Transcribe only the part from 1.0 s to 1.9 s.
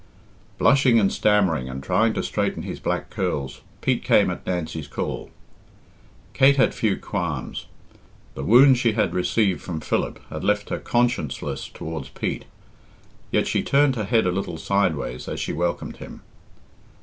stammering, and